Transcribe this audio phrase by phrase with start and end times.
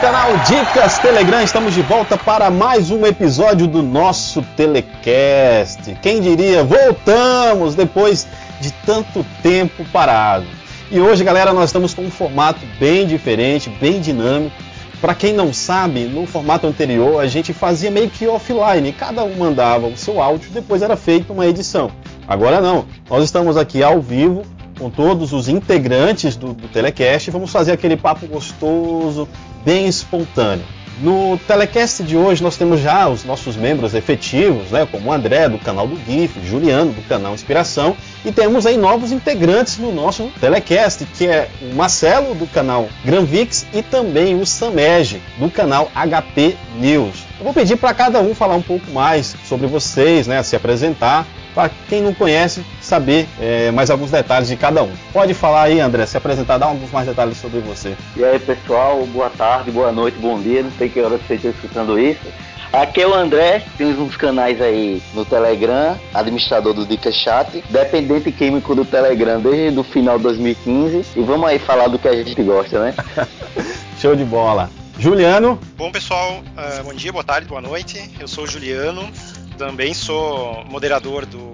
[0.00, 5.96] canal Dicas Telegram, estamos de volta para mais um episódio do nosso Telecast.
[6.02, 8.26] Quem diria, voltamos depois
[8.60, 10.44] de tanto tempo parado.
[10.90, 14.54] E hoje, galera, nós estamos com um formato bem diferente, bem dinâmico.
[15.00, 19.34] Para quem não sabe, no formato anterior a gente fazia meio que offline, cada um
[19.36, 21.90] mandava o seu áudio, depois era feita uma edição.
[22.28, 24.44] Agora não, nós estamos aqui ao vivo
[24.78, 29.26] com todos os integrantes do, do Telecast vamos fazer aquele papo gostoso,
[29.66, 30.64] bem espontâneo.
[31.02, 35.46] No telecast de hoje nós temos já os nossos membros efetivos, né, como o André
[35.46, 40.30] do canal do GIF, Juliano do canal Inspiração, e temos aí novos integrantes no nosso
[40.40, 46.56] telecast, que é o Marcelo do canal Granvix e também o Samege do canal HP
[46.78, 47.24] News.
[47.38, 51.26] Eu vou pedir para cada um falar um pouco mais sobre vocês, né, se apresentar,
[51.56, 54.92] para quem não conhece saber é, mais alguns detalhes de cada um.
[55.10, 57.96] Pode falar aí, André, se apresentar, dar alguns mais detalhes sobre você.
[58.14, 61.48] E aí, pessoal, boa tarde, boa noite, bom dia, não sei que hora você está
[61.48, 62.26] escutando isso.
[62.70, 68.30] Aqui é o André, temos uns canais aí no Telegram, administrador do Dica Chat, dependente
[68.30, 71.06] químico do Telegram desde o final de 2015.
[71.16, 72.94] E vamos aí falar do que a gente gosta, né?
[73.98, 74.68] Show de bola.
[74.98, 75.58] Juliano.
[75.76, 78.10] Bom, pessoal, uh, bom dia, boa tarde, boa noite.
[78.18, 79.10] Eu sou o Juliano,
[79.56, 81.52] também sou moderador do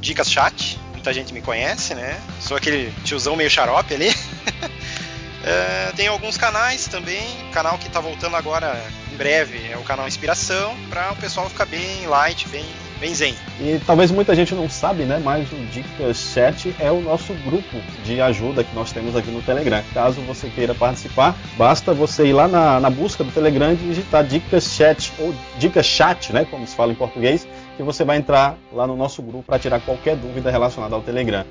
[0.00, 0.78] Dicas Chat.
[0.92, 2.20] Muita gente me conhece, né?
[2.40, 4.08] Sou aquele tiozão meio xarope ali.
[5.44, 7.22] é, tem alguns canais também.
[7.52, 8.80] Canal que está voltando agora
[9.22, 12.64] breve é o canal Inspiração, para o pessoal ficar bem light, bem
[12.98, 13.34] Bem zen.
[13.60, 15.20] E talvez muita gente não sabe, né?
[15.24, 19.42] Mas o Dicas Chat é o nosso grupo de ajuda que nós temos aqui no
[19.42, 19.82] Telegram.
[19.92, 24.22] Caso você queira participar, basta você ir lá na, na busca do Telegram e digitar
[24.22, 26.46] Dicas Chat ou Dicas Chat, né?
[26.48, 27.44] Como se fala em português,
[27.76, 31.44] que você vai entrar lá no nosso grupo para tirar qualquer dúvida relacionada ao Telegram.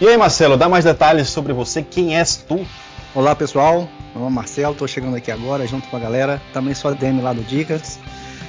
[0.00, 1.82] E aí, Marcelo, dá mais detalhes sobre você.
[1.82, 2.64] Quem és tu?
[3.12, 3.88] Olá, pessoal.
[4.12, 6.40] Meu nome é Marcelo, estou chegando aqui agora junto com a galera.
[6.52, 7.98] Também sou a DM lá do Dicas.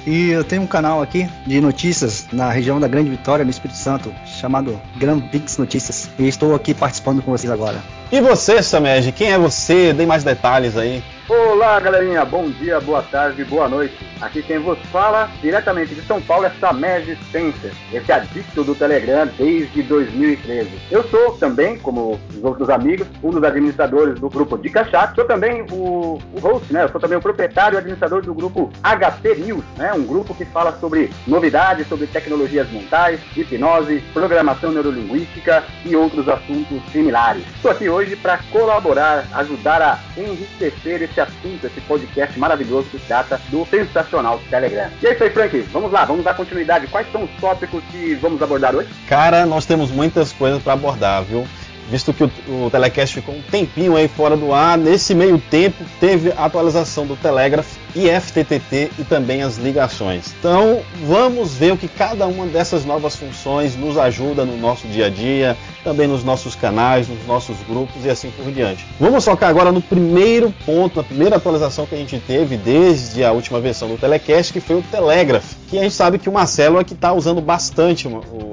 [0.06, 3.76] E eu tenho um canal aqui de notícias na região da Grande Vitória, no Espírito
[3.76, 6.08] Santo, chamado Grand Pix Notícias.
[6.16, 7.82] E estou aqui participando com vocês agora.
[8.12, 9.94] E você, Samed, quem é você?
[9.94, 11.02] Dê mais detalhes aí.
[11.26, 12.24] Olá, galerinha.
[12.26, 13.96] Bom dia, boa tarde, boa noite.
[14.20, 17.72] Aqui quem vos fala, diretamente de São Paulo, é Samed Spencer.
[17.90, 20.68] Esse adicto do Telegram desde 2013.
[20.90, 25.14] Eu sou também, como os outros amigos, um dos administradores do grupo Dica Chat.
[25.14, 26.84] Sou também o, o host, né?
[26.84, 29.92] Eu sou também o proprietário e administrador do grupo HP News, né?
[29.94, 36.82] Um grupo que fala sobre novidades, sobre tecnologias mentais, hipnose, programação neurolinguística e outros assuntos
[36.92, 37.44] similares.
[37.56, 43.40] Estou aqui hoje para colaborar, ajudar a enriquecer esse assunto, esse podcast maravilhoso que trata
[43.48, 44.90] do sensacional Telegram.
[45.02, 45.58] E é isso aí, Frank.
[45.72, 46.86] Vamos lá, vamos dar continuidade.
[46.88, 48.88] Quais são os tópicos que vamos abordar hoje?
[49.08, 51.46] Cara, nós temos muitas coisas para abordar, viu?
[51.90, 55.84] Visto que o, o Telecast ficou um tempinho aí fora do ar, nesse meio tempo
[56.00, 60.34] teve a atualização do Telegraph e FTTT e também as ligações.
[60.38, 65.06] Então, vamos ver o que cada uma dessas novas funções nos ajuda no nosso dia
[65.06, 68.86] a dia, também nos nossos canais, nos nossos grupos e assim por diante.
[68.98, 73.32] Vamos focar agora no primeiro ponto, na primeira atualização que a gente teve desde a
[73.32, 76.78] última versão do Telecast, que foi o Telegraph, que a gente sabe que o Marcelo
[76.78, 78.06] é que está usando bastante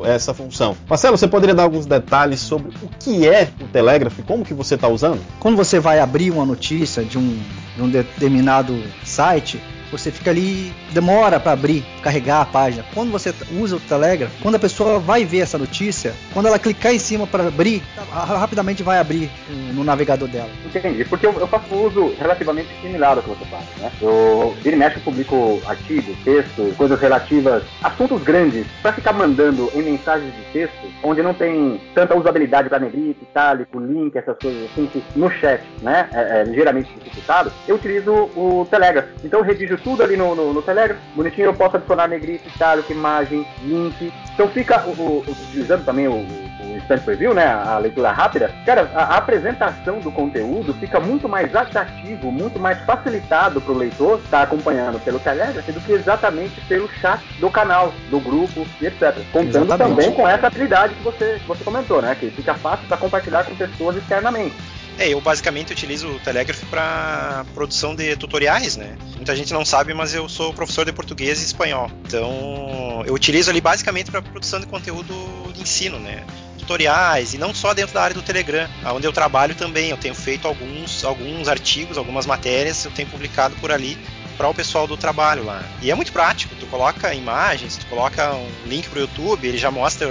[0.05, 0.77] essa função.
[0.87, 4.53] Marcelo, você poderia dar alguns detalhes sobre o que é o Telegraph e como que
[4.53, 5.19] você está usando?
[5.37, 7.37] Quando você vai abrir uma notícia de um,
[7.75, 12.83] de um determinado site, você fica ali, demora para abrir, carregar a página.
[12.93, 16.93] Quando você usa o Telegram, quando a pessoa vai ver essa notícia, quando ela clicar
[16.93, 19.29] em cima para abrir, rapidamente vai abrir
[19.73, 20.49] no navegador dela.
[20.65, 23.91] Entendi, porque eu, eu, faço uso relativamente similar ao que você faz, né?
[24.01, 29.69] Eu, vira e mexe, eu publico artigos, textos, coisas relativas, assuntos grandes, para ficar mandando
[29.73, 34.69] em mensagens de texto, onde não tem tanta usabilidade para negrito, itálico, link, essas coisas
[34.71, 36.09] assim, no chat, né?
[36.13, 39.03] É, é ligeiramente dificultado, eu utilizo o Telegram.
[39.23, 40.97] Então eu redijo tudo ali no, no, no Telegram.
[41.15, 44.13] Bonitinho, eu posso adicionar negrito, itálico, imagem, link.
[44.33, 47.45] Então fica o, o, utilizando também o, o Instant Preview, né?
[47.45, 48.51] A leitura rápida.
[48.65, 53.77] Cara, a, a apresentação do conteúdo fica muito mais atrativo, muito mais facilitado para o
[53.77, 58.65] leitor estar tá acompanhando pelo Telegram do que exatamente pelo chat do canal, do grupo
[58.81, 59.15] e etc.
[59.31, 59.77] Contando exatamente.
[59.77, 62.15] também com essa habilidade que você, que você comentou, né?
[62.19, 64.55] Que fica fácil para compartilhar com pessoas externamente.
[64.99, 68.97] É, eu basicamente utilizo o Telegraph para produção de tutoriais, né?
[69.15, 71.89] Muita gente não sabe, mas eu sou professor de português e espanhol.
[72.05, 75.15] Então, eu utilizo ali basicamente para produção de conteúdo
[75.53, 76.25] de ensino, né?
[76.57, 79.89] Tutoriais, e não só dentro da área do Telegram, onde eu trabalho também.
[79.89, 83.97] Eu tenho feito alguns, alguns artigos, algumas matérias, eu tenho publicado por ali
[84.37, 85.63] para o pessoal do trabalho lá.
[85.81, 89.71] E é muito prático, tu coloca imagens, tu coloca um link pro YouTube, ele já
[89.71, 90.09] mostra,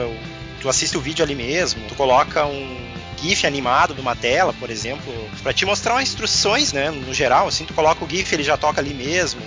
[0.63, 2.89] tu assiste o vídeo ali mesmo, tu coloca um
[3.21, 5.13] GIF animado de uma tela, por exemplo,
[5.43, 6.91] para te mostrar umas instruções, né?
[6.91, 9.41] No geral, assim, tu coloca o GIF, ele já toca ali mesmo.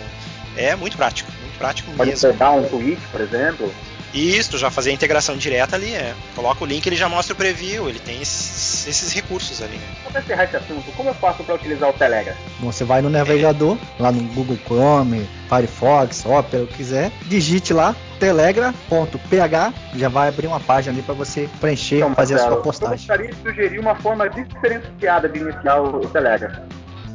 [0.56, 2.32] É muito prático, muito prático Pode mesmo.
[2.32, 3.74] pegar um tweet, por exemplo.
[4.14, 6.14] Isso, já fazer a integração direta ali, é.
[6.36, 9.88] Coloca o link, ele já mostra o preview, ele tem esses, esses recursos ali, né?
[10.12, 12.36] Para encerrar esse assunto, como eu faço para utilizar o Telegram?
[12.60, 17.74] Bom, você vai no navegador, lá no Google Chrome, Firefox, Opera, o que quiser, digite
[17.74, 22.56] lá telegra.ph, já vai abrir uma página ali para você preencher, Então, fazer a Marcelo,
[22.56, 22.94] sua postagem.
[22.94, 26.52] Eu gostaria de sugerir uma forma diferenciada de iniciar o, Telegram.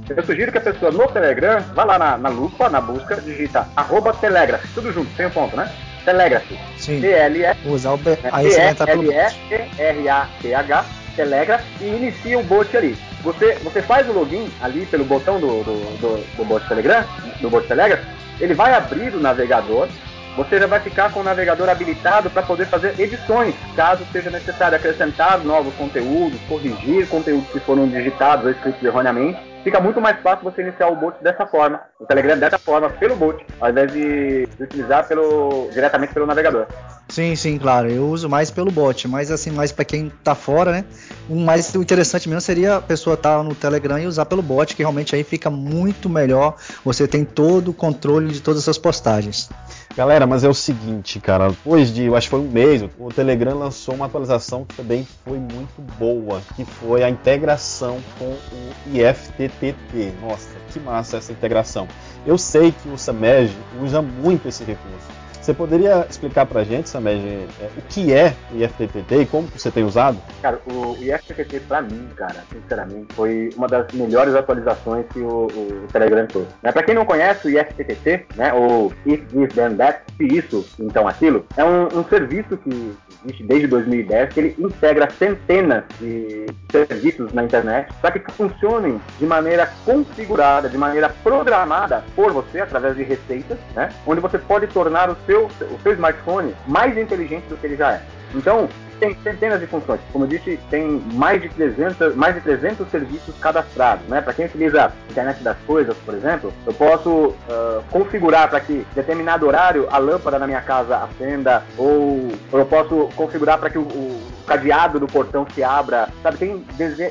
[0.08, 3.68] Eu sugiro que a pessoa no Telegram vá lá na, na lupa, na busca, digita
[3.76, 5.70] arroba Telegraph, tudo junto, sem o ponto, né?
[6.06, 6.44] Telegraph.
[6.78, 7.00] Sim.
[7.00, 8.16] T-L-E Usar o B...
[8.32, 9.40] Aí você vai entrar pelo bot.
[9.48, 10.84] T-E-L-E-R-A-T-H,
[11.16, 12.96] Telegram, e inicia o bot ali.
[13.22, 17.04] Você, você faz o login ali pelo botão do, do, do, do bot Telegram,
[17.40, 17.98] do bot Telegram,
[18.40, 19.88] ele vai abrir o navegador,
[20.36, 24.76] você já vai ficar com o navegador habilitado para poder fazer edições, caso seja necessário
[24.76, 29.40] acrescentar novos conteúdos, corrigir conteúdos que foram digitados ou escritos erroneamente.
[29.66, 33.16] Fica muito mais fácil você iniciar o bot dessa forma, o Telegram dessa forma, pelo
[33.16, 36.68] bot, ao invés de, de utilizar pelo, diretamente pelo navegador.
[37.08, 37.90] Sim, sim, claro.
[37.90, 40.84] Eu uso mais pelo bot, mas assim, mais para quem tá fora, né?
[41.28, 44.82] O mais interessante mesmo seria a pessoa estar no Telegram e usar pelo bot, que
[44.84, 46.54] realmente aí fica muito melhor.
[46.84, 49.50] Você tem todo o controle de todas as suas postagens.
[49.96, 53.08] Galera, mas é o seguinte, cara, depois de, eu acho que foi um mês, o
[53.08, 58.72] Telegram lançou uma atualização que também foi muito boa, que foi a integração com o
[58.92, 60.12] IFTTT.
[60.20, 61.88] Nossa, que massa essa integração.
[62.26, 63.50] Eu sei que o Samej
[63.82, 65.25] usa muito esse recurso.
[65.46, 69.70] Você poderia explicar pra gente, Samej, é, o que é o IFTTT e como você
[69.70, 70.18] tem usado?
[70.42, 75.86] Cara, o IFTTT pra mim, cara, sinceramente, foi uma das melhores atualizações que o, o
[75.92, 76.48] Telegram fez.
[76.60, 76.72] Né?
[76.72, 81.46] Quem não conhece o IFTTT, né, ou If This Then That, se isso, então aquilo,
[81.56, 87.44] é um, um serviço que existe desde 2010, que ele integra centenas de serviços na
[87.44, 93.58] internet para que funcionem de maneira configurada, de maneira programada por você, através de receitas,
[93.74, 93.90] né?
[94.06, 97.92] onde você pode tornar o seu, o seu smartphone mais inteligente do que ele já
[97.92, 98.02] é.
[98.34, 100.00] Então, tem centenas de funções.
[100.12, 104.06] Como eu disse, tem mais de 300, mais de 300 serviços cadastrados.
[104.08, 104.20] Né?
[104.20, 108.86] Para quem utiliza a internet das coisas, por exemplo, eu posso uh, configurar para que
[108.94, 113.82] determinado horário a lâmpada na minha casa acenda, ou, eu posso configurar para que o,
[113.82, 116.38] o cadeado do portão se abra, sabe?
[116.38, 116.64] Tem,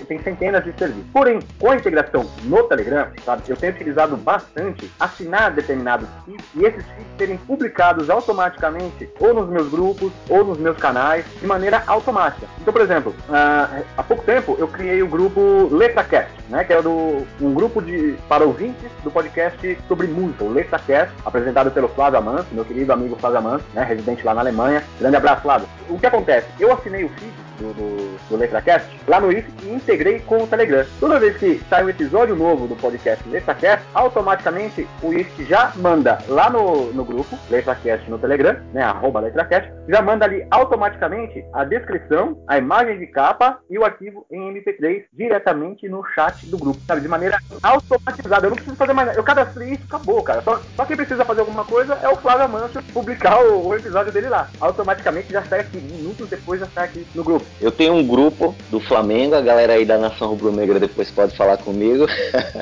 [0.07, 1.05] tem centenas de serviços.
[1.11, 3.43] Porém, com a integração no Telegram, sabe?
[3.47, 9.49] Eu tenho utilizado bastante assinar determinados feeds e esses feeds serem publicados automaticamente ou nos
[9.49, 12.48] meus grupos ou nos meus canais de maneira automática.
[12.62, 16.63] Então, por exemplo, uh, há pouco tempo eu criei o grupo LetraCast, né?
[16.63, 21.72] Que é do, um grupo de para ouvintes do podcast sobre música, o LetraCast, apresentado
[21.72, 23.83] pelo Flávio Amans, meu querido amigo Flávio Amans, né?
[23.83, 24.83] Residente lá na Alemanha.
[25.00, 25.68] Grande abraço, Flávio.
[25.89, 26.48] O que acontece?
[26.60, 30.48] Eu assinei o feed do, do, do LetraCast lá no IF e integrei com o
[30.48, 30.86] Telegram.
[31.00, 36.19] Toda vez que sai um episódio novo do podcast LetraCast, automaticamente o IF já manda
[36.28, 41.63] lá no, no grupo LetraCast no Telegram, né, arroba LetraCast, já manda ali automaticamente a
[41.63, 46.80] descrição, a imagem de capa e o arquivo em MP3 diretamente no chat do grupo,
[46.88, 47.02] sabe?
[47.02, 48.46] De maneira automatizada.
[48.46, 49.19] Eu não preciso fazer mais nada.
[49.19, 50.42] Eu cadastrei isso, acabou, cara.
[50.42, 54.12] Só, só quem precisa fazer alguma coisa é o Flávio Manso publicar o, o episódio
[54.12, 54.50] dele lá.
[54.59, 57.44] Automaticamente já sai aqui, minutos depois já sai aqui no grupo.
[57.59, 61.57] Eu tenho um grupo do Flamengo, a galera aí da Nação Rubro-Negra depois pode falar
[61.57, 62.06] comigo.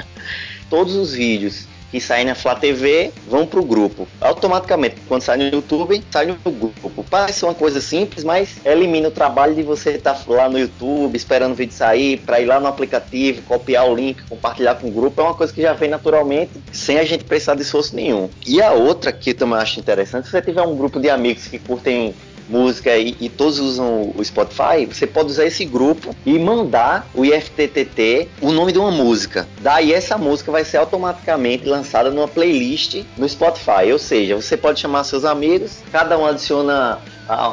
[0.69, 4.07] Todos os vídeos que saem na Flá TV vão pro grupo.
[4.19, 7.05] Automaticamente, quando sai no YouTube, sai no grupo.
[7.07, 11.15] Parece uma coisa simples, mas elimina o trabalho de você estar tá lá no YouTube,
[11.15, 14.91] esperando o vídeo sair, para ir lá no aplicativo, copiar o link, compartilhar com o
[14.91, 15.21] grupo.
[15.21, 18.27] É uma coisa que já vem naturalmente, sem a gente precisar de esforço nenhum.
[18.43, 21.45] E a outra que eu também acho interessante, se você tiver um grupo de amigos
[21.45, 22.15] que curtem
[22.49, 27.25] música e, e, todos usam o Spotify, você pode usar esse grupo e mandar o
[27.25, 29.47] IFTTT o nome de uma música.
[29.61, 33.91] Daí essa música vai ser automaticamente lançada numa playlist no Spotify.
[33.91, 36.99] Ou seja, você pode chamar seus amigos, cada um adiciona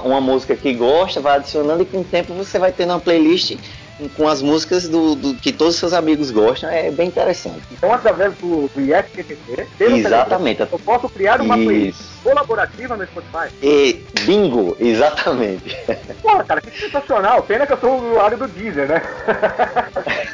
[0.04, 3.56] uma música que gosta, vai adicionando e com o tempo você vai ter uma playlist
[4.16, 7.62] com as músicas do, do, que todos os seus amigos gostam, é bem interessante.
[7.70, 10.60] Então, através do, do IFTTT, exatamente.
[10.60, 13.54] eu posso criar uma playlist colaborativa no Spotify.
[13.62, 15.76] E bingo, exatamente.
[16.22, 17.42] Porra, cara, que sensacional.
[17.42, 19.02] Pena que eu sou o usuário do Deezer, né?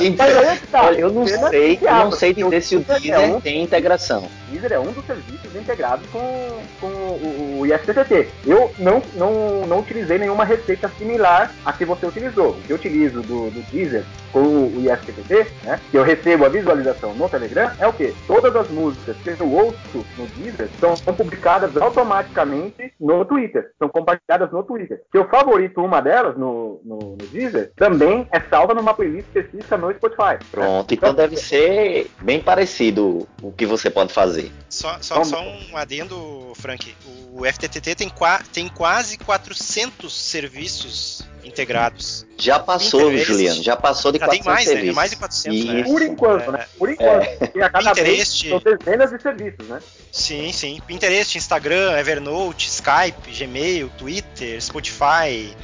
[0.00, 0.26] então,
[0.70, 0.84] tá.
[0.84, 4.24] Olha, eu não sei, eu não sei dizer se o Deezer é um, tem integração.
[4.24, 8.28] O Deezer é um dos serviços integrados com, com o, o IFTTT.
[8.46, 12.50] Eu não, não, não utilizei nenhuma receita similar a que você utilizou.
[12.50, 15.80] O que eu utilizo do, do Deezer com o IFTTT, né?
[15.90, 18.14] Que eu recebo a visualização no Telegram, é o quê?
[18.26, 23.72] Todas as músicas que eu ouço no Deezer são, publicadas automaticamente no Twitter.
[23.78, 25.02] São compartilhadas no Twitter.
[25.10, 29.76] Se eu favorito uma delas no, no, no Deezer, também é salva numa playlist específica
[29.76, 30.38] no Spotify.
[30.50, 34.52] Pronto, então deve ser bem parecido o que você pode fazer.
[34.68, 36.94] Só, só, só um adendo, Frank.
[37.32, 38.12] O FTTT tem,
[38.52, 42.26] tem quase 400 serviços integrados.
[42.38, 44.88] Já passou, Juliano, já passou de já 400 tem mais, serviços.
[44.88, 44.94] Né?
[44.94, 45.82] Mais de 400, né?
[45.82, 46.66] Por enquanto, né?
[46.78, 47.22] Por enquanto.
[47.22, 47.52] É.
[47.54, 49.80] E a cada Pinterest, vez são dezenas de serviços, né?
[50.10, 50.80] Sim, sim.
[50.86, 55.54] Pinterest, Instagram, Evernote, Skype, Gmail, Twitter, Spotify,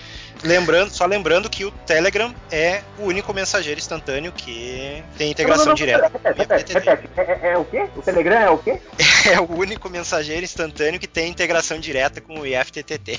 [0.42, 5.72] Lembrando, só lembrando que o Telegram é o único mensageiro instantâneo que tem integração não,
[5.72, 6.12] não, não, direta.
[6.24, 7.86] Repete, repete, é, é, é, o quê?
[7.96, 8.80] O Telegram é o quê?
[9.26, 13.18] É o único mensageiro instantâneo que tem integração direta com o IFTTT.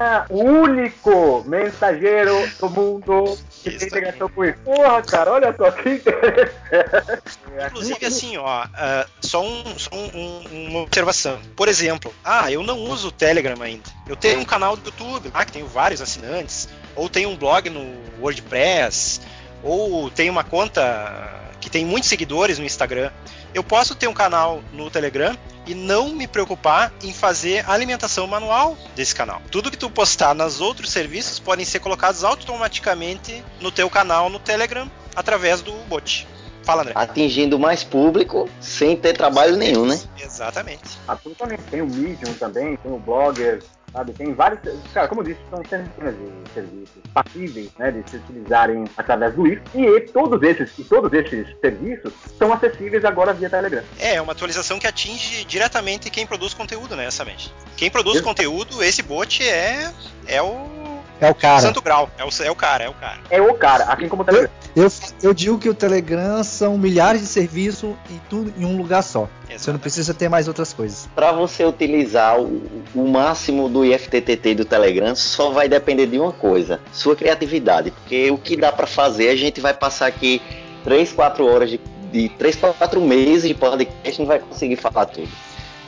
[0.00, 4.58] Ah, o único mensageiro do mundo que isso tem integração com isso.
[4.64, 7.22] Porra, cara, olha só que interessante.
[7.66, 11.38] Inclusive, assim, ó, uh, só, um, só um, um, uma observação.
[11.54, 13.84] Por exemplo, ah, eu não uso o Telegram ainda.
[14.08, 17.68] Eu tenho um canal do YouTube lá que tenho vários assinantes ou tem um blog
[17.68, 19.20] no WordPress,
[19.62, 23.10] ou tem uma conta que tem muitos seguidores no Instagram.
[23.52, 28.26] Eu posso ter um canal no Telegram e não me preocupar em fazer a alimentação
[28.26, 29.42] manual desse canal.
[29.50, 34.38] Tudo que tu postar nos outros serviços podem ser colocados automaticamente no teu canal no
[34.38, 36.26] Telegram através do bot.
[36.66, 36.92] Fala, André.
[36.96, 40.00] Atingindo mais público sem ter trabalho nenhum, né?
[40.18, 40.98] Exatamente.
[41.06, 41.62] Absolutamente.
[41.70, 44.12] Tem o Medium também, tem o Blogger, sabe?
[44.12, 44.58] Tem vários,
[44.92, 49.46] cara, como eu disse, são centenas de serviços passíveis, né, de se utilizarem através do
[49.46, 53.84] IF e todos esses e todos esses serviços são acessíveis agora via Telegram.
[54.00, 57.54] É, é uma atualização que atinge diretamente quem produz conteúdo, né, essa mente.
[57.76, 58.28] Quem produz Exato.
[58.28, 59.92] conteúdo, esse bot é
[60.26, 60.85] é o
[61.20, 61.60] é o cara.
[61.60, 62.10] Santo Grau.
[62.18, 63.18] É o, é o cara, é o cara.
[63.30, 64.50] É o cara, assim como o Telegram.
[64.74, 64.90] Eu, eu,
[65.22, 69.28] eu digo que o Telegram são milhares de serviços e tudo em um lugar só.
[69.48, 69.62] Exatamente.
[69.62, 71.08] Você não precisa ter mais outras coisas.
[71.14, 72.62] Para você utilizar o,
[72.94, 77.90] o máximo do IFTTT do Telegram, só vai depender de uma coisa: sua criatividade.
[77.90, 80.42] Porque o que dá para fazer, a gente vai passar aqui
[80.84, 81.80] 3, 4 horas de,
[82.12, 85.28] de 3, 4 meses de podcast e não vai conseguir falar tudo.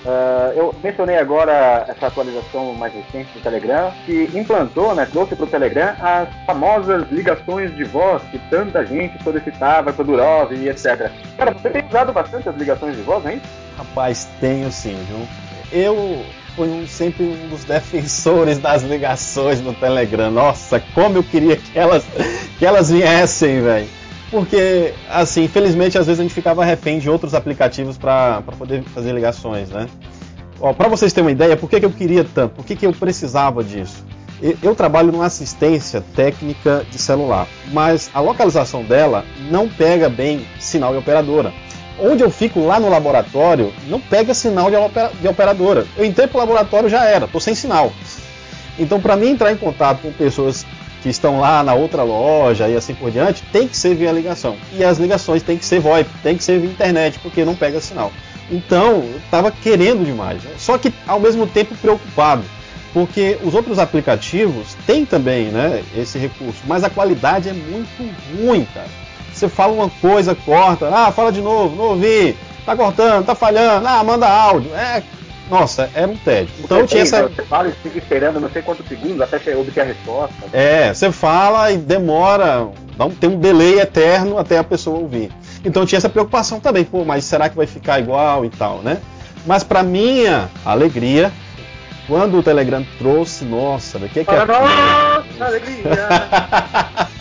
[0.04, 5.44] Uh, eu mencionei agora essa atualização mais recente do Telegram, que implantou, né, trouxe para
[5.44, 10.68] o Telegram as famosas ligações de voz que tanta gente solicitava para o Durov e
[10.68, 11.10] etc.
[11.36, 13.42] Cara, você tem usado bastante as ligações de voz, hein?
[13.76, 15.26] Rapaz, tenho sim, viu?
[15.70, 16.24] Eu
[16.54, 20.30] fui um, sempre um dos defensores das ligações no Telegram.
[20.30, 22.04] Nossa, como eu queria que elas,
[22.58, 23.97] que elas viessem, velho
[24.30, 29.12] porque, assim, infelizmente, às vezes a gente ficava refém de outros aplicativos para poder fazer
[29.12, 29.88] ligações, né?
[30.76, 32.56] Para vocês terem uma ideia, por que, que eu queria tanto?
[32.56, 34.04] Por que, que eu precisava disso?
[34.62, 40.92] Eu trabalho numa assistência técnica de celular, mas a localização dela não pega bem sinal
[40.92, 41.52] de operadora.
[42.00, 45.86] Onde eu fico lá no laboratório, não pega sinal de operadora.
[45.96, 47.92] Eu entrei para o laboratório já era, estou sem sinal.
[48.78, 50.64] Então, para mim entrar em contato com pessoas
[51.02, 54.56] que estão lá na outra loja e assim por diante, tem que ser via ligação.
[54.72, 57.80] E as ligações tem que ser VoIP, tem que ser via internet, porque não pega
[57.80, 58.12] sinal.
[58.50, 60.52] Então, eu estava querendo demais, né?
[60.58, 62.42] só que ao mesmo tempo preocupado,
[62.92, 68.66] porque os outros aplicativos têm também né, esse recurso, mas a qualidade é muito ruim,
[68.72, 68.88] cara.
[69.32, 73.86] Você fala uma coisa, corta, ah, fala de novo, não ouvi, tá cortando, tá falhando,
[73.86, 74.74] ah, manda áudio.
[74.74, 75.02] É
[75.50, 76.54] nossa, era um tédio.
[76.60, 77.28] Então tinha essa.
[77.28, 80.34] Você fala e fica esperando não sei quantos segundos até você obter a resposta.
[80.52, 82.68] É, você fala e demora,
[83.18, 85.30] tem um delay eterno até a pessoa ouvir.
[85.64, 88.98] Então tinha essa preocupação também, pô, mas será que vai ficar igual e tal, né?
[89.46, 91.32] Mas para minha alegria,
[92.06, 94.44] quando o Telegram trouxe, nossa, o que é que é?
[94.44, 95.82] Nossa, alegria!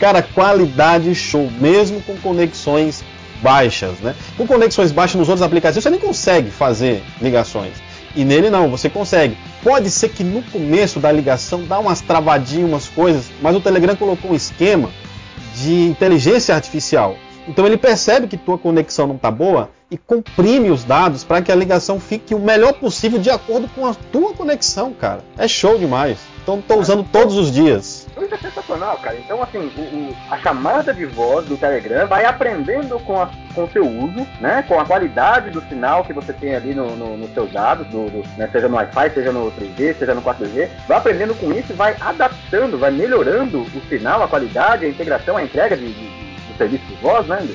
[0.00, 3.04] Cara, qualidade show, mesmo com conexões
[3.42, 4.14] baixas, né?
[4.36, 7.74] Com conexões baixas nos outros aplicativos você nem consegue fazer ligações.
[8.14, 9.36] E nele não, você consegue.
[9.62, 13.94] Pode ser que no começo da ligação dá umas travadinhas, umas coisas, mas o Telegram
[13.94, 14.90] colocou um esquema
[15.56, 17.16] de inteligência artificial.
[17.46, 21.50] Então ele percebe que tua conexão não está boa e comprime os dados para que
[21.50, 25.24] a ligação fique o melhor possível de acordo com a tua conexão, cara.
[25.36, 26.18] É show demais.
[26.50, 28.08] Então estou usando todos os dias.
[28.20, 29.16] Isso é sensacional, cara.
[29.16, 33.64] Então, assim, o, o, a chamada de voz do Telegram vai aprendendo com, a, com
[33.64, 34.64] o seu uso, né?
[34.66, 38.10] Com a qualidade do sinal que você tem ali no, no, nos seus dados, do,
[38.10, 40.68] do, né, seja no Wi-Fi, seja no 3G, seja no 4G.
[40.88, 45.36] Vai aprendendo com isso e vai adaptando, vai melhorando o sinal, a qualidade, a integração,
[45.36, 47.48] a entrega de, de, de serviço de voz, né?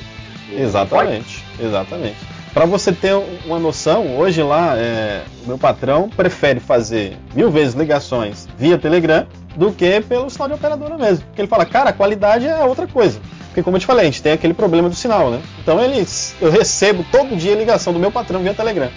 [0.52, 2.35] exatamente, exatamente.
[2.56, 3.14] Para você ter
[3.46, 9.74] uma noção, hoje lá, é, meu patrão prefere fazer mil vezes ligações via Telegram do
[9.74, 11.26] que pelo sinal de operadora mesmo.
[11.26, 13.20] Porque ele fala, cara, a qualidade é outra coisa.
[13.48, 15.42] Porque como eu te falei, a gente tem aquele problema do sinal, né?
[15.62, 18.90] Então eles, eu recebo todo dia ligação do meu patrão via Telegram.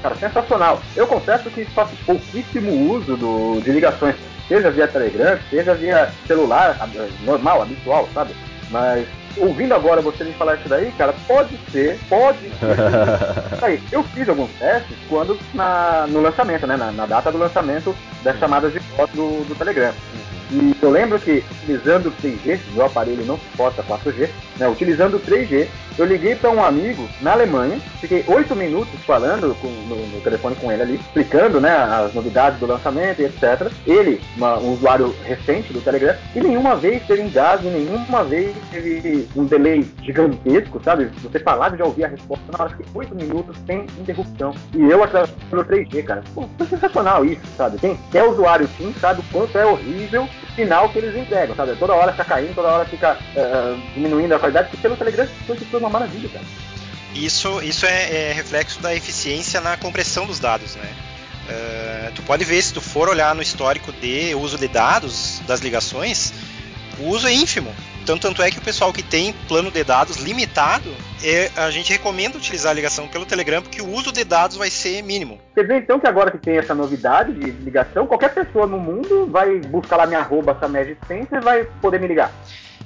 [0.00, 0.80] Cara, sensacional.
[0.96, 4.16] Eu confesso que faço pouquíssimo uso do, de ligações,
[4.48, 6.78] seja via Telegram, seja via celular,
[7.26, 8.34] normal, habitual, sabe?
[8.70, 13.62] Mas ouvindo agora você me falar isso daí, cara, pode ser, pode ser.
[13.64, 16.76] aí, eu fiz alguns testes quando na, no lançamento, né?
[16.76, 19.92] Na, na data do lançamento das chamadas de voz do, do Telegram.
[20.54, 25.20] E eu lembro que utilizando o 3G, meu aparelho não suporta 4G, né, utilizando o
[25.20, 25.66] 3G,
[25.98, 30.54] eu liguei para um amigo na Alemanha, fiquei oito minutos falando com, no, no, telefone
[30.56, 33.68] com ele ali, explicando né, as novidades do lançamento e etc.
[33.84, 39.28] Ele, uma, um usuário recente do Telegram, e nenhuma vez teve engasgo, nenhuma vez teve
[39.34, 41.10] um delay gigantesco, sabe?
[41.20, 44.54] Você falar de já ouvir a resposta na hora que oito minutos sem interrupção.
[44.72, 46.22] E eu através do 3G, cara.
[46.32, 47.78] Pô, foi sensacional isso, sabe?
[47.78, 51.76] Quem é usuário sim sabe o quanto é horrível sinal que eles entregam, sabe?
[51.76, 55.80] Toda hora fica caindo, toda hora fica uh, diminuindo a qualidade, porque pelo Telegram foi
[55.80, 56.44] uma maravilha, cara.
[57.14, 60.92] Isso, isso é, é, reflexo da eficiência na compressão dos dados, né?
[61.46, 65.60] Uh, tu pode ver se tu for olhar no histórico de uso de dados das
[65.60, 66.32] ligações,
[66.98, 67.74] o uso é ínfimo.
[68.04, 70.90] Tanto, tanto é que o pessoal que tem plano de dados limitado,
[71.22, 74.70] é, a gente recomenda utilizar a ligação pelo Telegram, porque o uso de dados vai
[74.70, 75.40] ser mínimo.
[75.54, 79.26] Você vê então que agora que tem essa novidade de ligação, qualquer pessoa no mundo
[79.30, 82.30] vai buscar lá minha arroba Samed e vai poder me ligar.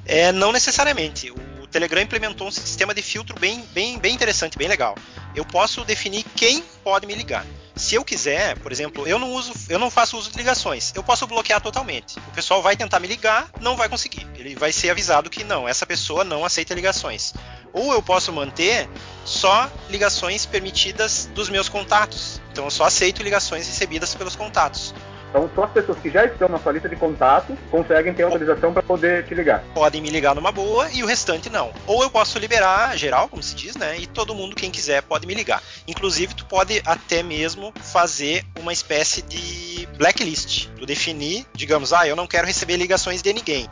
[0.06, 1.30] É, não necessariamente.
[1.30, 4.94] O Telegram implementou um sistema de filtro bem, bem, bem interessante, bem legal.
[5.34, 7.44] Eu posso definir quem pode me ligar.
[7.78, 11.02] Se eu quiser, por exemplo, eu não uso, eu não faço uso de ligações, eu
[11.02, 12.18] posso bloquear totalmente.
[12.18, 14.26] O pessoal vai tentar me ligar, não vai conseguir.
[14.34, 17.32] Ele vai ser avisado que não, essa pessoa não aceita ligações.
[17.72, 18.88] Ou eu posso manter
[19.24, 22.40] só ligações permitidas dos meus contatos.
[22.50, 24.92] Então eu só aceito ligações recebidas pelos contatos.
[25.30, 28.72] Então, só as pessoas que já estão na sua lista de contatos conseguem ter autorização
[28.72, 29.62] para poder te ligar.
[29.74, 31.72] Podem me ligar numa boa e o restante não.
[31.86, 33.98] Ou eu posso liberar geral, como se diz, né?
[33.98, 35.62] E todo mundo, quem quiser, pode me ligar.
[35.86, 40.68] Inclusive, tu pode até mesmo fazer uma espécie de blacklist.
[40.78, 43.68] Tu definir, digamos, ah, eu não quero receber ligações de ninguém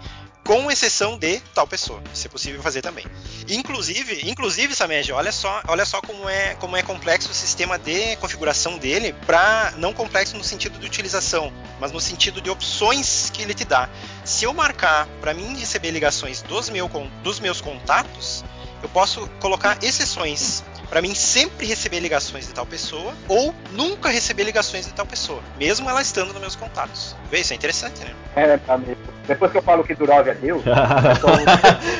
[0.46, 2.00] com exceção de tal pessoa.
[2.24, 3.04] É possível fazer também.
[3.48, 8.16] Inclusive, inclusive Samed, olha só, olha só como é, como é complexo o sistema de
[8.16, 13.42] configuração dele, para não complexo no sentido de utilização, mas no sentido de opções que
[13.42, 13.88] ele te dá.
[14.24, 16.88] Se eu marcar para mim receber ligações dos, meu,
[17.22, 18.44] dos meus contatos,
[18.82, 24.44] eu posso colocar exceções para mim sempre receber ligações de tal pessoa ou nunca receber
[24.44, 27.16] ligações de tal pessoa, mesmo ela estando nos meus contatos.
[27.30, 28.10] Vê, isso é interessante, né?
[28.34, 28.96] É, tá mesmo.
[29.26, 30.62] Depois que eu falo que Durov é Deus.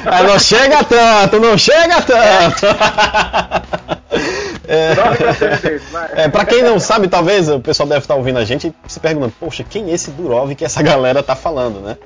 [0.06, 2.66] ah, não chega tanto, não chega tanto.
[4.68, 8.98] É, é, pra quem não sabe, talvez o pessoal deve estar ouvindo a gente se
[8.98, 11.96] perguntando, poxa, quem é esse Durov que essa galera tá falando, né?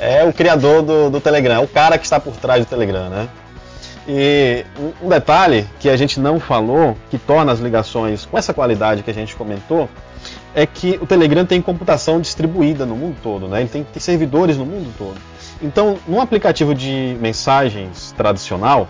[0.00, 3.08] É o criador do, do Telegram, é o cara que está por trás do Telegram,
[3.08, 3.28] né?
[4.08, 4.64] E
[5.02, 9.10] um detalhe que a gente não falou, que torna as ligações com essa qualidade que
[9.10, 9.86] a gente comentou,
[10.54, 13.60] é que o Telegram tem computação distribuída no mundo todo, né?
[13.60, 15.16] Ele tem, tem servidores no mundo todo.
[15.60, 18.88] Então, num aplicativo de mensagens tradicional,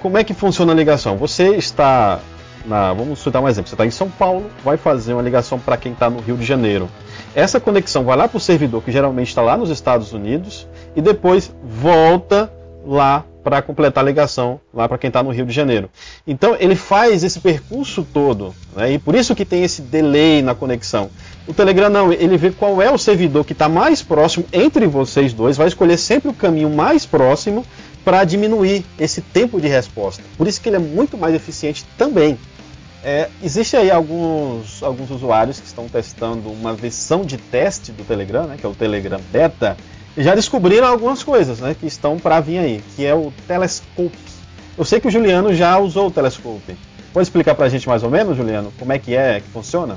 [0.00, 1.16] como é que funciona a ligação?
[1.16, 2.20] Você está
[2.64, 5.76] na, vamos citar um exemplo, você está em São Paulo, vai fazer uma ligação para
[5.76, 6.88] quem está no Rio de Janeiro.
[7.34, 11.00] Essa conexão vai lá para o servidor que geralmente está lá nos Estados Unidos e
[11.00, 12.52] depois volta
[12.86, 15.90] lá para completar a ligação lá para quem está no Rio de Janeiro.
[16.26, 20.54] Então ele faz esse percurso todo, né, e por isso que tem esse delay na
[20.54, 21.10] conexão.
[21.46, 25.32] O Telegram não, ele vê qual é o servidor que está mais próximo entre vocês
[25.32, 27.64] dois, vai escolher sempre o caminho mais próximo
[28.04, 30.22] para diminuir esse tempo de resposta.
[30.36, 32.38] Por isso que ele é muito mais eficiente também.
[33.02, 38.44] É, existe aí alguns, alguns usuários que estão testando uma versão de teste do Telegram,
[38.44, 39.76] né, que é o Telegram Beta,
[40.16, 44.16] já descobriram algumas coisas né, que estão para vir aí, que é o Telescope.
[44.76, 46.76] Eu sei que o Juliano já usou o Telescope.
[47.12, 49.96] Pode explicar para a gente mais ou menos, Juliano, como é que é que funciona?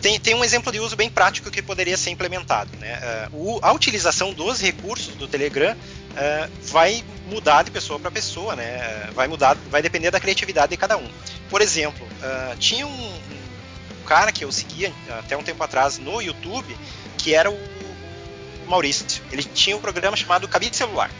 [0.00, 2.70] Tem, tem um exemplo de uso bem prático que poderia ser implementado.
[2.78, 3.28] Né?
[3.32, 8.56] Uh, o, a utilização dos recursos do Telegram uh, vai mudar de pessoa para pessoa,
[8.56, 9.10] né?
[9.14, 11.06] vai mudar, vai depender da criatividade de cada um.
[11.50, 16.22] Por exemplo, uh, tinha um, um, cara que eu seguia até um tempo atrás no
[16.22, 16.74] YouTube
[17.18, 17.58] que era o
[18.72, 19.22] Maurício.
[19.30, 21.10] Ele tinha um programa chamado Cabide de Celular.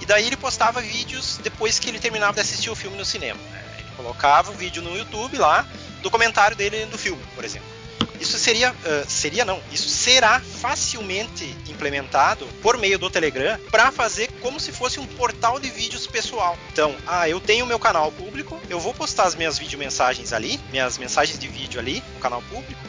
[0.00, 3.38] E daí ele postava vídeos depois que ele terminava de assistir o filme no cinema.
[3.52, 3.64] Né?
[3.78, 5.64] Ele colocava um vídeo no YouTube lá
[6.02, 7.76] do comentário dele do filme, por exemplo.
[8.20, 14.32] Isso seria, uh, seria não, isso será facilmente implementado por meio do Telegram para fazer
[14.40, 16.58] como se fosse um portal de vídeos pessoal.
[16.72, 20.98] Então, ah, eu tenho meu canal público, eu vou postar as minhas videomensagens ali, minhas
[20.98, 22.80] mensagens de vídeo ali no canal público,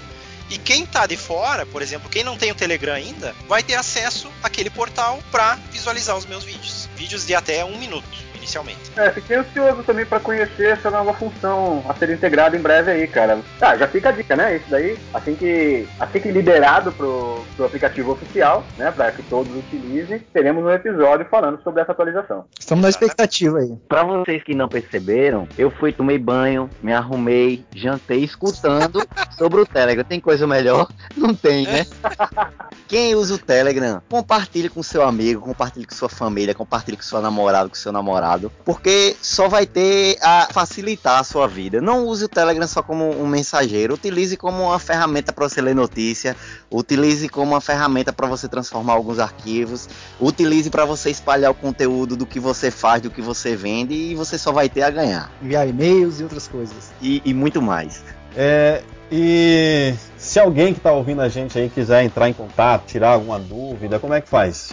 [0.50, 3.76] e quem está de fora, por exemplo, quem não tem o Telegram ainda, vai ter
[3.76, 6.88] acesso àquele portal para visualizar os meus vídeos.
[6.96, 8.80] vídeos de até um minuto, inicialmente.
[8.96, 13.08] É, fiquei ansioso também para conhecer essa nova função a ser integrada em breve aí,
[13.08, 13.40] cara.
[13.62, 14.56] Ah, já fica a dica, né?
[14.56, 19.54] Isso daí, assim que, assim que liberado pro, pro aplicativo oficial, né, para que todos
[19.56, 22.46] utilizem, teremos um episódio falando sobre essa atualização.
[22.58, 23.76] Estamos na expectativa aí.
[23.88, 29.06] Para vocês que não perceberam, eu fui, tomei banho, me arrumei, jantei escutando
[29.38, 30.04] sobre o Telegram.
[30.04, 30.88] Tem coisa melhor?
[31.18, 31.86] Não tem, né?
[32.88, 37.22] Quem usa o Telegram, compartilhe com seu amigo, compartilhe com sua família, compartilhe com seu
[37.22, 41.82] namorado, com seu namorado, porque só vai ter a facilitar a sua vida.
[41.82, 45.76] Não use o Telegram só como um mensageiro, utilize como uma ferramenta para você ler
[45.76, 46.36] notícia,
[46.72, 52.16] utilize como uma ferramenta para você transformar alguns arquivos, utilize para você espalhar o conteúdo
[52.16, 55.32] do que você faz, do que você vende e você só vai ter a ganhar.
[55.42, 56.92] Enviar e-mails e outras coisas.
[57.02, 58.04] E, e muito mais.
[58.36, 63.12] É, e se alguém que está ouvindo a gente aí quiser entrar em contato, tirar
[63.12, 64.72] alguma dúvida, como é que faz?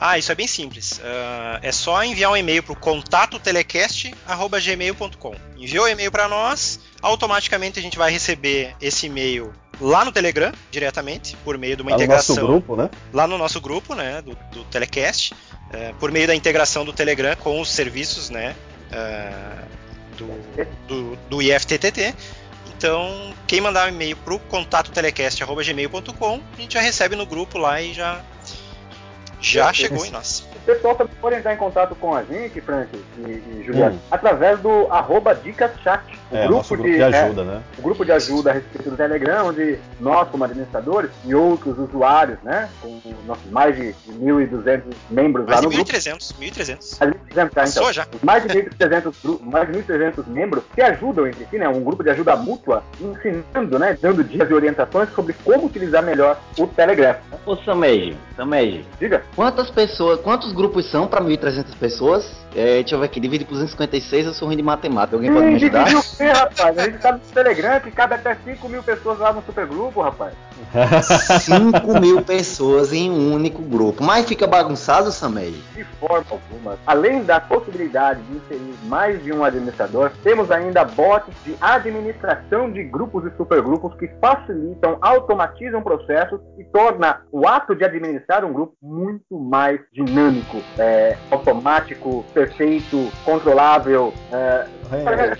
[0.00, 0.92] Ah, isso é bem simples.
[0.98, 5.34] Uh, é só enviar um e-mail para o contatotelecast.gmail.com.
[5.56, 10.52] Enviou o e-mail para nós, automaticamente a gente vai receber esse e-mail lá no Telegram,
[10.70, 12.36] diretamente, por meio de uma Lá no integração.
[12.36, 12.88] nosso grupo, né?
[13.12, 15.34] Lá no nosso grupo, né, do, do Telecast,
[15.72, 18.54] eh, por meio da integração do Telegram com os serviços, né,
[18.90, 19.64] eh,
[20.16, 20.26] do,
[20.86, 22.14] do, do IFTTT.
[22.76, 27.82] Então, quem mandar um e-mail para o contatotelecast.gmail.com, a gente já recebe no grupo lá
[27.82, 28.22] e já
[29.40, 30.46] já chegou em nós.
[30.56, 34.00] O pessoal também pode entrar em contato com a gente, Frank e, e Juliano, Hum.
[34.10, 36.02] através do arroba Dicas Chat.
[36.30, 37.62] O É, nosso grupo de é, ajuda, né?
[37.78, 42.38] o grupo de ajuda a respeito do Telegram, onde nós, como administradores, e outros usuários,
[42.42, 46.98] né, com nossos mais de 1.200 membros Mais lá de no grupo, 1.300, 1.300.
[47.00, 48.06] mais de 1.300, tá, então, já.
[48.22, 52.02] mais de 1.300 gru- mais de 1.300 membros se ajudam entre si, né, um grupo
[52.02, 57.16] de ajuda mútua, ensinando, né, dando dicas e orientações sobre como utilizar melhor o Telegram.
[57.46, 59.22] Ô Sameji, Sameji, Diga.
[59.34, 62.30] quantas pessoas, quantos grupos são para 1.300 pessoas?
[62.54, 65.46] É, deixa eu ver aqui, divide por 256, eu sou ruim de matemática, alguém pode
[65.46, 65.84] me ajudar?
[65.84, 66.78] dividiu o quê, rapaz?
[66.78, 70.32] A gente tá no Telegram que cabe até 5 mil pessoas lá no supergrupo, rapaz.
[71.40, 74.02] 5 mil pessoas em um único grupo.
[74.02, 75.62] Mas fica bagunçado, Sameji?
[75.74, 76.78] De forma alguma.
[76.86, 82.84] Além da possibilidade de inserir mais de um administrador, temos ainda bots de administração de
[82.84, 88.74] grupos e supergrupos que facilitam, automatizam processos e torna o ato de administrar um grupo
[88.82, 94.66] muito mais dinâmico, é, automático, perfeito, controlável, é,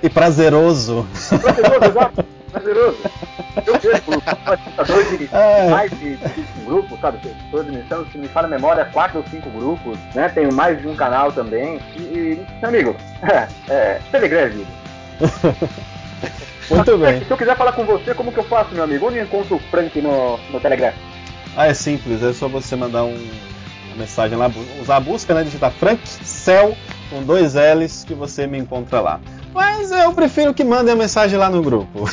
[0.02, 1.06] e prazeroso.
[1.40, 2.98] prazeroso, exato, prazeroso.
[3.66, 5.68] Eu vejo administrador de É.
[5.70, 7.18] mais de, de um grupo, sabe?
[7.44, 10.28] Estou administrando, se me fala a memória, quatro ou cinco grupos, né?
[10.28, 11.80] Tenho mais de um canal também.
[11.96, 14.70] E, e meu amigo, é, é, Telegram é vida.
[16.70, 17.24] Muito bem.
[17.24, 19.06] Se eu quiser falar com você, como que eu faço, meu amigo?
[19.06, 20.92] Onde eu encontro o Frank no, no Telegram?
[21.56, 23.30] Ah, é simples, é só você mandar um-
[23.88, 25.42] uma mensagem lá, usar a busca, né?
[25.44, 26.76] Digitar Frank Cell
[27.10, 29.18] com dois L's que você me encontra lá.
[29.58, 32.08] Mas eu prefiro que mandem a mensagem lá no grupo.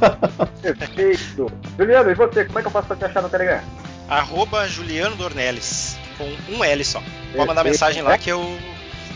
[0.62, 1.52] Perfeito.
[1.78, 3.60] Juliano, e você, como é que eu faço pra te achar no Telegram?
[4.08, 7.02] Arroba Juliano Dornelles, com um L só.
[7.34, 8.42] Pode mandar mensagem lá que eu,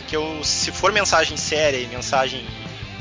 [0.07, 2.45] que eu, se for mensagem séria e mensagem,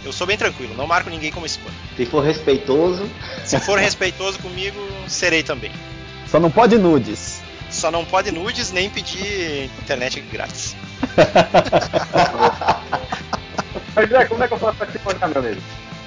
[0.06, 1.70] eu sou bem tranquilo, não marco ninguém como spam.
[1.98, 3.10] Se for respeitoso,
[3.44, 5.74] Se for respeitoso comigo, serei também.
[6.28, 7.42] Só não pode nudes.
[7.70, 10.78] Só não pode nudes nem pedir internet grátis.
[13.96, 15.62] Mas, Zé, como é que eu faço pra te encontrar, meu amigo?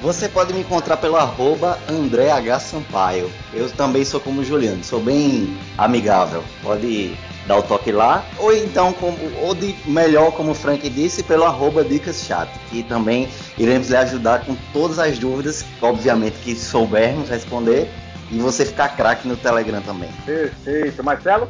[0.05, 2.61] você pode me encontrar pelo arroba André H.
[2.61, 3.31] Sampaio.
[3.55, 6.45] Eu também sou como o Juliano, sou bem amigável.
[6.63, 7.17] Pode
[7.47, 8.23] dar o toque lá.
[8.39, 12.83] Ou então, como, ou de melhor, como o Frank disse, pelo arroba Dicas Chat, que
[12.83, 17.89] também iremos lhe ajudar com todas as dúvidas, obviamente que soubermos responder.
[18.31, 20.11] E você ficar craque no Telegram também.
[20.27, 21.03] Perfeito.
[21.03, 21.49] Marcelo?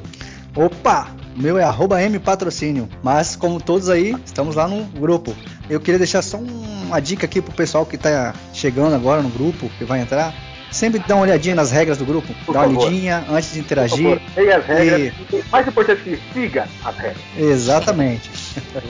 [0.55, 1.09] Opa!
[1.37, 2.88] O meu é arroba mpatrocínio.
[3.03, 5.35] Mas, como todos aí, estamos lá no grupo.
[5.68, 9.29] Eu queria deixar só um- uma dica aqui pro pessoal que tá chegando agora no
[9.29, 10.33] grupo, que vai entrar.
[10.70, 12.35] Sempre dá uma olhadinha nas regras do grupo.
[12.44, 12.83] Por dá uma favor.
[12.88, 14.20] olhadinha antes de interagir.
[14.37, 15.12] leia as regras.
[15.33, 15.44] E...
[15.51, 17.23] Mais importante que siga as regras.
[17.37, 18.31] Exatamente.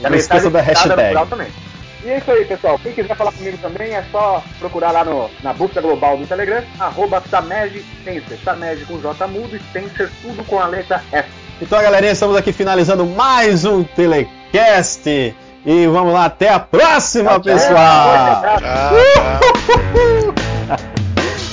[0.01, 1.15] E a Não esqueça mensagem da hashtag.
[2.03, 2.77] E é isso aí, pessoal.
[2.79, 6.63] Quem quiser falar comigo também é só procurar lá no, na busca global do Telegram,
[6.79, 8.37] arroba Sameg Spencer.
[8.43, 11.27] Sameg com J mudo, Spencer tudo com a letra S.
[11.61, 15.33] Então, galerinha, estamos aqui finalizando mais um Telecast.
[15.65, 18.41] E vamos lá, até a próxima, pessoal!
[18.41, 18.57] Tchau,
[19.87, 20.33] tchau.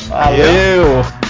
[0.09, 1.22] Valeu!